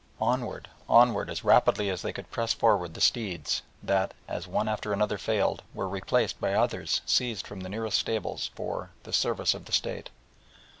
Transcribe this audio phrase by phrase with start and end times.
[0.19, 4.91] Onward, onward as rapidly as they could press forward the steeds that, as one after
[4.93, 9.65] another failed, were replaced by others seized from the nearest stables "for the service of
[9.65, 10.09] the State."